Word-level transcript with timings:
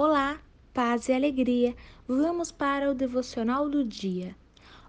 Olá, 0.00 0.40
paz 0.72 1.08
e 1.08 1.12
alegria. 1.12 1.74
Vamos 2.06 2.52
para 2.52 2.88
o 2.88 2.94
devocional 2.94 3.68
do 3.68 3.82
dia. 3.84 4.36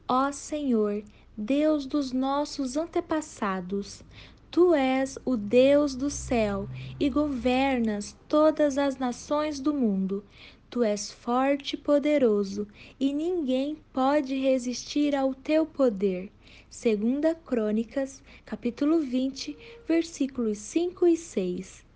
Ó 0.07 0.31
Senhor, 0.31 1.03
Deus 1.35 1.87
dos 1.87 2.11
nossos 2.11 2.77
antepassados, 2.77 4.03
Tu 4.51 4.75
és 4.75 5.17
o 5.25 5.35
Deus 5.35 5.95
do 5.95 6.11
céu 6.11 6.69
e 6.99 7.09
governas 7.09 8.15
todas 8.27 8.77
as 8.77 8.97
nações 8.97 9.59
do 9.59 9.73
mundo. 9.73 10.23
Tu 10.69 10.83
és 10.83 11.11
forte 11.11 11.73
e 11.73 11.77
poderoso, 11.77 12.67
e 12.99 13.11
ninguém 13.11 13.79
pode 13.91 14.35
resistir 14.35 15.15
ao 15.15 15.33
teu 15.33 15.65
poder. 15.65 16.31
Segunda 16.69 17.33
Crônicas, 17.33 18.21
capítulo 18.45 18.99
20, 18.99 19.57
versículos 19.87 20.59
5 20.59 21.07
e 21.07 21.17
6. 21.17 21.88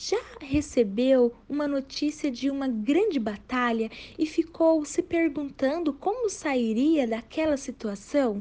Já 0.00 0.20
recebeu 0.40 1.34
uma 1.48 1.66
notícia 1.66 2.30
de 2.30 2.48
uma 2.48 2.68
grande 2.68 3.18
batalha 3.18 3.90
e 4.16 4.26
ficou 4.26 4.84
se 4.84 5.02
perguntando 5.02 5.92
como 5.92 6.30
sairia 6.30 7.04
daquela 7.04 7.56
situação? 7.56 8.40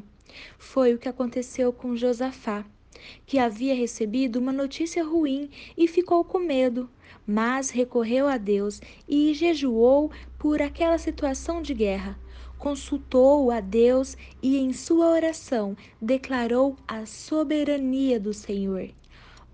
Foi 0.59 0.93
o 0.93 0.99
que 0.99 1.09
aconteceu 1.09 1.73
com 1.73 1.95
Josafá, 1.95 2.63
que 3.25 3.39
havia 3.39 3.73
recebido 3.73 4.35
uma 4.35 4.52
notícia 4.52 5.03
ruim 5.03 5.49
e 5.75 5.88
ficou 5.88 6.23
com 6.23 6.38
medo, 6.38 6.88
mas 7.25 7.71
recorreu 7.71 8.27
a 8.27 8.38
Deus 8.38 8.80
e 9.09 9.33
jejuou 9.33 10.11
por 10.38 10.61
aquela 10.61 10.99
situação 10.99 11.59
de 11.59 11.73
guerra. 11.73 12.19
Consultou 12.59 13.49
a 13.49 13.61
Deus 13.61 14.16
e, 14.44 14.58
em 14.58 14.71
sua 14.73 15.09
oração, 15.09 15.75
declarou 15.99 16.75
a 16.88 17.08
soberania 17.08 18.19
do 18.19 18.31
Senhor. 18.31 18.91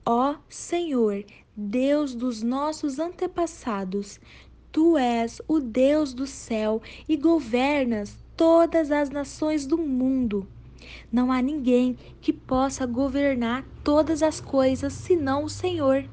Ó 0.05 0.35
Senhor, 0.49 1.23
Deus 1.55 2.13
dos 2.13 2.43
nossos 2.43 2.99
antepassados, 2.99 4.19
tu 4.69 4.97
és 4.97 5.41
o 5.47 5.61
Deus 5.61 6.13
do 6.13 6.27
céu 6.27 6.81
e 7.07 7.15
governas 7.15 8.17
todas 8.35 8.91
as 8.91 9.09
nações 9.09 9.65
do 9.65 9.77
mundo. 9.77 10.45
Não 11.09 11.31
há 11.31 11.41
ninguém 11.41 11.95
que 12.19 12.33
possa 12.33 12.85
governar 12.85 13.65
todas 13.81 14.21
as 14.21 14.41
coisas 14.41 14.91
senão 14.91 15.45
o 15.45 15.49
Senhor. 15.49 16.03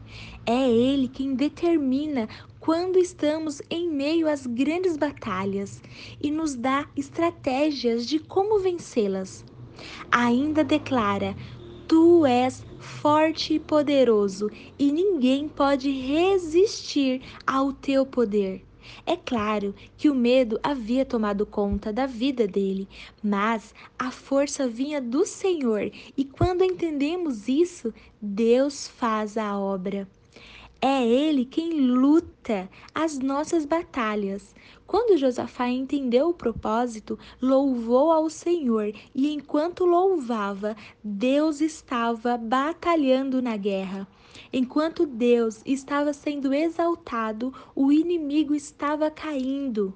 É 0.46 0.70
Ele 0.70 1.08
quem 1.08 1.34
determina 1.34 2.28
quando 2.60 2.96
estamos 2.96 3.60
em 3.68 3.90
meio 3.90 4.28
às 4.28 4.46
grandes 4.46 4.96
batalhas 4.96 5.82
e 6.22 6.30
nos 6.30 6.54
dá 6.54 6.86
estratégias 6.96 8.06
de 8.06 8.20
como 8.20 8.60
vencê-las. 8.60 9.44
Ainda 10.12 10.62
declara: 10.62 11.34
Tu 11.90 12.24
és 12.24 12.64
forte 12.78 13.54
e 13.54 13.58
poderoso, 13.58 14.48
e 14.78 14.92
ninguém 14.92 15.48
pode 15.48 15.90
resistir 15.90 17.20
ao 17.44 17.72
teu 17.72 18.06
poder. 18.06 18.64
É 19.04 19.16
claro 19.16 19.74
que 19.96 20.08
o 20.08 20.14
medo 20.14 20.56
havia 20.62 21.04
tomado 21.04 21.44
conta 21.44 21.92
da 21.92 22.06
vida 22.06 22.46
dele, 22.46 22.88
mas 23.20 23.74
a 23.98 24.12
força 24.12 24.68
vinha 24.68 25.00
do 25.00 25.26
Senhor, 25.26 25.90
e 26.16 26.24
quando 26.24 26.62
entendemos 26.62 27.48
isso, 27.48 27.92
Deus 28.22 28.86
faz 28.86 29.36
a 29.36 29.58
obra. 29.58 30.06
É 30.82 31.06
Ele 31.06 31.44
quem 31.44 31.78
luta 31.78 32.66
as 32.94 33.18
nossas 33.18 33.66
batalhas. 33.66 34.54
Quando 34.86 35.18
Josafá 35.18 35.68
entendeu 35.68 36.30
o 36.30 36.34
propósito, 36.34 37.18
louvou 37.40 38.10
ao 38.10 38.30
Senhor, 38.30 38.90
e 39.14 39.30
enquanto 39.30 39.84
louvava, 39.84 40.74
Deus 41.04 41.60
estava 41.60 42.38
batalhando 42.38 43.42
na 43.42 43.58
guerra. 43.58 44.08
Enquanto 44.50 45.04
Deus 45.04 45.60
estava 45.66 46.14
sendo 46.14 46.54
exaltado, 46.54 47.52
o 47.74 47.92
inimigo 47.92 48.54
estava 48.54 49.10
caindo 49.10 49.94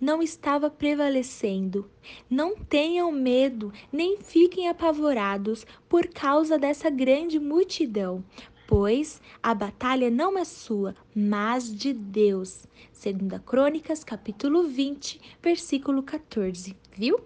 não 0.00 0.20
estava 0.20 0.68
prevalecendo. 0.68 1.88
Não 2.28 2.56
tenham 2.56 3.12
medo, 3.12 3.72
nem 3.92 4.16
fiquem 4.18 4.68
apavorados 4.68 5.64
por 5.88 6.08
causa 6.08 6.58
dessa 6.58 6.90
grande 6.90 7.38
multidão, 7.38 8.24
pois 8.68 9.18
a 9.42 9.54
batalha 9.54 10.10
não 10.10 10.36
é 10.36 10.44
sua, 10.44 10.94
mas 11.16 11.74
de 11.74 11.94
Deus. 11.94 12.66
Segunda 12.92 13.38
Crônicas, 13.38 14.04
capítulo 14.04 14.68
20, 14.68 15.18
versículo 15.42 16.02
14. 16.02 16.76
Viu? 16.94 17.18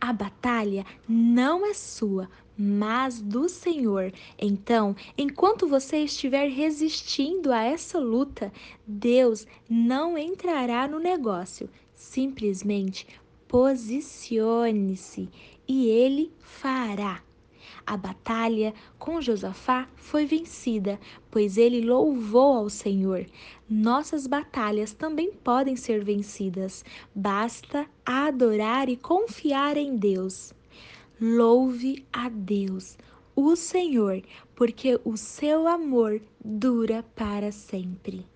A 0.00 0.12
batalha 0.12 0.84
não 1.08 1.64
é 1.64 1.72
sua, 1.72 2.28
mas 2.58 3.22
do 3.22 3.48
Senhor. 3.48 4.12
Então, 4.36 4.96
enquanto 5.16 5.68
você 5.68 5.98
estiver 5.98 6.48
resistindo 6.48 7.52
a 7.52 7.62
essa 7.62 8.00
luta, 8.00 8.52
Deus 8.84 9.46
não 9.70 10.18
entrará 10.18 10.88
no 10.88 10.98
negócio. 10.98 11.70
Simplesmente 11.94 13.06
posicione-se 13.46 15.28
e 15.68 15.86
ele 15.86 16.32
fará. 16.40 17.25
A 17.84 17.96
batalha 17.96 18.72
com 18.98 19.20
Josafá 19.20 19.88
foi 19.96 20.24
vencida, 20.24 20.98
pois 21.30 21.58
ele 21.58 21.80
louvou 21.80 22.58
ao 22.58 22.70
Senhor. 22.70 23.26
Nossas 23.68 24.26
batalhas 24.26 24.92
também 24.92 25.32
podem 25.32 25.74
ser 25.74 26.04
vencidas, 26.04 26.84
basta 27.14 27.86
adorar 28.04 28.88
e 28.88 28.96
confiar 28.96 29.76
em 29.76 29.96
Deus. 29.96 30.54
Louve 31.20 32.06
a 32.12 32.28
Deus, 32.28 32.96
o 33.34 33.56
Senhor, 33.56 34.22
porque 34.54 35.00
o 35.04 35.16
seu 35.16 35.66
amor 35.66 36.20
dura 36.44 37.04
para 37.14 37.50
sempre. 37.50 38.26